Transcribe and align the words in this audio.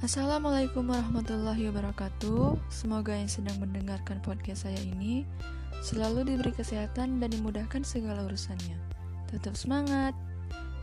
Assalamualaikum 0.00 0.88
warahmatullahi 0.88 1.68
wabarakatuh. 1.68 2.56
Semoga 2.72 3.12
yang 3.12 3.28
sedang 3.28 3.60
mendengarkan 3.60 4.16
podcast 4.24 4.64
saya 4.64 4.80
ini 4.80 5.28
selalu 5.84 6.24
diberi 6.24 6.56
kesehatan 6.56 7.20
dan 7.20 7.28
dimudahkan 7.28 7.84
segala 7.84 8.24
urusannya. 8.24 8.80
Tetap 9.28 9.60
semangat 9.60 10.16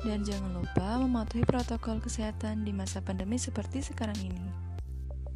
dan 0.05 0.21
jangan 0.21 0.61
lupa 0.61 1.01
mematuhi 1.01 1.41
protokol 1.49 1.97
kesehatan 1.97 2.61
di 2.61 2.69
masa 2.77 3.01
pandemi 3.01 3.41
seperti 3.41 3.81
sekarang 3.81 4.21
ini. 4.21 4.45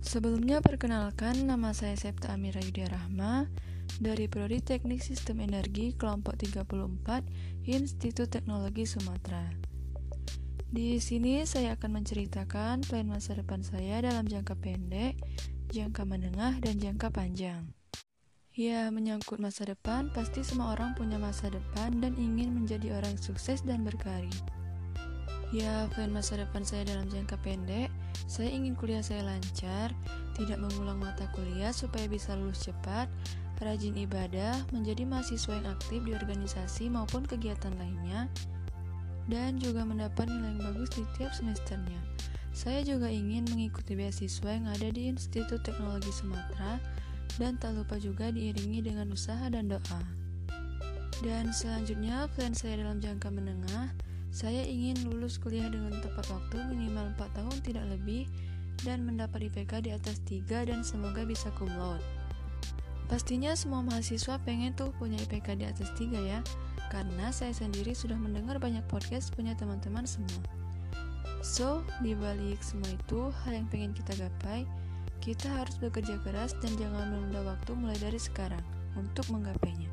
Sebelumnya 0.06 0.62
perkenalkan 0.62 1.50
nama 1.50 1.74
saya 1.74 1.98
Septa 1.98 2.38
Amira 2.38 2.62
Yudya 2.62 2.86
Rahma 2.86 3.50
dari 3.98 4.30
Prodi 4.30 4.62
Teknik 4.62 5.02
Sistem 5.02 5.42
Energi 5.42 5.98
kelompok 5.98 6.38
34 6.38 7.66
Institut 7.66 8.30
Teknologi 8.30 8.86
Sumatera. 8.86 9.71
Di 10.72 11.04
sini 11.04 11.44
saya 11.44 11.76
akan 11.76 12.00
menceritakan 12.00 12.88
plan 12.88 13.04
masa 13.04 13.36
depan 13.36 13.60
saya 13.60 14.00
dalam 14.08 14.24
jangka 14.24 14.56
pendek, 14.56 15.20
jangka 15.68 16.08
menengah, 16.08 16.64
dan 16.64 16.80
jangka 16.80 17.12
panjang. 17.12 17.76
Ya, 18.56 18.88
menyangkut 18.88 19.44
masa 19.44 19.68
depan, 19.68 20.16
pasti 20.16 20.48
semua 20.48 20.72
orang 20.72 20.96
punya 20.96 21.20
masa 21.20 21.52
depan 21.52 22.00
dan 22.00 22.16
ingin 22.16 22.56
menjadi 22.56 22.96
orang 23.04 23.20
sukses 23.20 23.60
dan 23.68 23.84
berkarir. 23.84 24.32
Ya, 25.52 25.92
plan 25.92 26.08
masa 26.08 26.40
depan 26.40 26.64
saya 26.64 26.88
dalam 26.88 27.12
jangka 27.12 27.36
pendek, 27.44 27.92
saya 28.32 28.48
ingin 28.48 28.72
kuliah 28.72 29.04
saya 29.04 29.28
lancar, 29.28 29.92
tidak 30.40 30.56
mengulang 30.56 31.04
mata 31.04 31.28
kuliah 31.36 31.76
supaya 31.76 32.08
bisa 32.08 32.32
lulus 32.40 32.64
cepat, 32.64 33.12
rajin 33.60 34.00
ibadah, 34.00 34.56
menjadi 34.72 35.04
mahasiswa 35.04 35.52
yang 35.52 35.68
aktif 35.68 36.00
di 36.08 36.16
organisasi 36.16 36.88
maupun 36.88 37.28
kegiatan 37.28 37.76
lainnya, 37.76 38.32
dan 39.32 39.56
juga 39.64 39.88
mendapat 39.88 40.28
nilai 40.28 40.52
yang 40.52 40.60
bagus 40.60 40.92
di 40.92 41.08
tiap 41.16 41.32
semesternya. 41.32 42.04
Saya 42.52 42.84
juga 42.84 43.08
ingin 43.08 43.48
mengikuti 43.48 43.96
beasiswa 43.96 44.52
yang 44.52 44.68
ada 44.68 44.92
di 44.92 45.08
Institut 45.08 45.64
Teknologi 45.64 46.12
Sumatera 46.12 46.84
dan 47.40 47.56
tak 47.56 47.80
lupa 47.80 47.96
juga 47.96 48.28
diiringi 48.28 48.84
dengan 48.84 49.08
usaha 49.16 49.48
dan 49.48 49.72
doa. 49.72 50.04
Dan 51.24 51.56
selanjutnya, 51.56 52.28
plan 52.36 52.52
saya 52.52 52.84
dalam 52.84 53.00
jangka 53.00 53.32
menengah, 53.32 53.96
saya 54.36 54.68
ingin 54.68 55.00
lulus 55.08 55.40
kuliah 55.40 55.72
dengan 55.72 55.96
tepat 56.04 56.28
waktu 56.28 56.60
minimal 56.68 57.16
4 57.16 57.38
tahun 57.40 57.58
tidak 57.64 57.86
lebih 57.88 58.28
dan 58.84 59.08
mendapat 59.08 59.48
IPK 59.48 59.88
di 59.88 59.92
atas 59.96 60.20
3 60.28 60.68
dan 60.68 60.84
semoga 60.84 61.24
bisa 61.24 61.48
cum. 61.56 61.72
Pastinya 63.12 63.52
semua 63.60 63.84
mahasiswa 63.84 64.40
pengen 64.48 64.72
tuh 64.72 64.96
punya 64.96 65.20
IPK 65.28 65.60
di 65.60 65.68
atas 65.68 65.92
3 66.00 66.16
ya, 66.16 66.40
karena 66.88 67.28
saya 67.36 67.52
sendiri 67.52 67.92
sudah 67.92 68.16
mendengar 68.16 68.56
banyak 68.56 68.88
podcast 68.88 69.36
punya 69.36 69.52
teman-teman 69.52 70.08
semua. 70.08 70.40
So, 71.44 71.84
di 72.00 72.16
balik 72.16 72.64
semua 72.64 72.88
itu, 72.88 73.28
hal 73.44 73.60
yang 73.60 73.68
pengen 73.68 73.92
kita 73.92 74.16
gapai, 74.16 74.64
kita 75.20 75.52
harus 75.52 75.76
bekerja 75.84 76.24
keras 76.24 76.56
dan 76.64 76.72
jangan 76.80 77.12
menunda 77.12 77.44
waktu 77.44 77.76
mulai 77.76 78.00
dari 78.00 78.16
sekarang 78.16 78.64
untuk 78.96 79.28
menggapainya. 79.28 79.92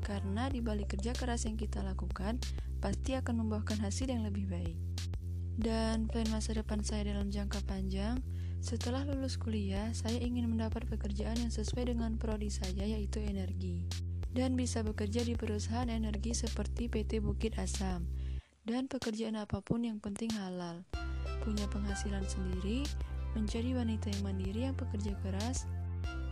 Karena 0.00 0.48
di 0.48 0.64
balik 0.64 0.96
kerja 0.96 1.12
keras 1.12 1.44
yang 1.44 1.60
kita 1.60 1.84
lakukan, 1.84 2.40
pasti 2.80 3.12
akan 3.12 3.44
membuahkan 3.44 3.76
hasil 3.84 4.08
yang 4.08 4.24
lebih 4.24 4.48
baik. 4.48 4.80
Dan 5.60 6.08
plan 6.08 6.24
masa 6.32 6.56
depan 6.56 6.80
saya 6.80 7.12
dalam 7.12 7.28
jangka 7.28 7.60
panjang, 7.68 8.24
setelah 8.58 9.06
lulus 9.06 9.38
kuliah, 9.38 9.94
saya 9.94 10.18
ingin 10.18 10.50
mendapat 10.50 10.82
pekerjaan 10.90 11.38
yang 11.38 11.52
sesuai 11.54 11.94
dengan 11.94 12.18
prodi 12.18 12.50
saya 12.50 12.82
yaitu 12.82 13.22
energi. 13.22 13.86
Dan 14.34 14.58
bisa 14.58 14.82
bekerja 14.82 15.22
di 15.24 15.38
perusahaan 15.38 15.88
energi 15.88 16.34
seperti 16.34 16.90
PT 16.90 17.22
Bukit 17.22 17.56
Asam. 17.56 18.10
Dan 18.66 18.90
pekerjaan 18.90 19.38
apa 19.38 19.62
pun 19.64 19.86
yang 19.86 20.02
penting 20.02 20.28
halal. 20.36 20.84
Punya 21.46 21.64
penghasilan 21.70 22.26
sendiri 22.28 22.84
menjadi 23.32 23.78
wanita 23.78 24.12
yang 24.12 24.22
mandiri 24.26 24.60
yang 24.68 24.76
pekerja 24.76 25.14
keras. 25.24 25.64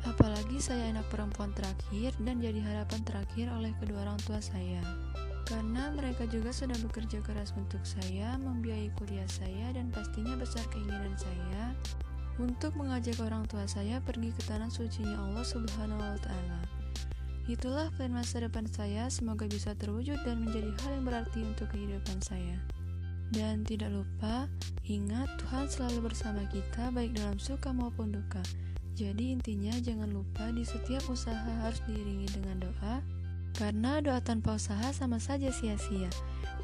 Apalagi 0.05 0.61
saya 0.61 0.93
anak 0.93 1.09
perempuan 1.09 1.55
terakhir 1.57 2.13
dan 2.23 2.43
jadi 2.43 2.59
harapan 2.63 3.01
terakhir 3.07 3.49
oleh 3.55 3.73
kedua 3.81 4.03
orang 4.03 4.21
tua 4.27 4.43
saya. 4.43 4.83
Karena 5.47 5.95
mereka 5.95 6.27
juga 6.27 6.51
sudah 6.51 6.77
bekerja 6.83 7.23
keras 7.23 7.55
untuk 7.55 7.81
saya, 7.87 8.35
membiayai 8.35 8.91
kuliah 8.99 9.31
saya, 9.31 9.71
dan 9.71 9.95
pastinya 9.95 10.35
besar 10.35 10.67
keinginan 10.75 11.15
saya 11.15 11.71
untuk 12.37 12.77
mengajak 12.77 13.17
orang 13.25 13.49
tua 13.49 13.65
saya 13.65 14.01
pergi 14.05 14.33
ke 14.33 14.43
tanah 14.45 14.69
sucinya 14.69 15.17
Allah 15.25 15.45
Subhanahu 15.45 16.01
wa 16.01 16.19
Ta'ala. 16.21 16.61
Itulah 17.47 17.95
plan 17.95 18.11
masa 18.11 18.43
depan 18.43 18.67
saya, 18.67 19.07
semoga 19.07 19.47
bisa 19.47 19.73
terwujud 19.79 20.19
dan 20.27 20.43
menjadi 20.43 20.75
hal 20.83 20.91
yang 20.99 21.07
berarti 21.07 21.41
untuk 21.47 21.71
kehidupan 21.71 22.19
saya. 22.19 22.59
Dan 23.31 23.63
tidak 23.63 23.91
lupa, 23.91 24.51
ingat 24.87 25.27
Tuhan 25.43 25.67
selalu 25.71 26.11
bersama 26.11 26.43
kita 26.51 26.91
baik 26.91 27.15
dalam 27.15 27.39
suka 27.39 27.71
maupun 27.71 28.15
duka. 28.15 28.43
Jadi 28.97 29.35
intinya 29.35 29.75
jangan 29.79 30.11
lupa 30.11 30.51
di 30.51 30.67
setiap 30.67 31.07
usaha 31.07 31.51
harus 31.63 31.79
diiringi 31.87 32.33
dengan 32.35 32.67
doa, 32.67 33.05
karena 33.55 34.03
doa 34.03 34.19
tanpa 34.19 34.59
usaha 34.59 34.91
sama 34.91 35.23
saja 35.23 35.51
sia-sia. 35.55 36.11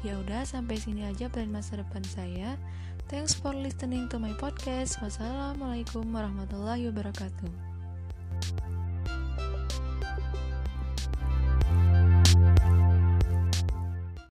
Ya 0.03 0.19
udah 0.19 0.43
sampai 0.43 0.75
sini 0.75 1.07
aja 1.07 1.31
plan 1.31 1.47
masa 1.47 1.79
depan 1.79 2.03
saya. 2.03 2.59
Thanks 3.07 3.33
for 3.35 3.53
listening 3.53 4.09
to 4.09 4.17
my 4.17 4.31
podcast. 4.39 4.97
Wassalamualaikum 5.03 6.07
warahmatullahi 6.09 6.87
wabarakatuh. 6.89 7.72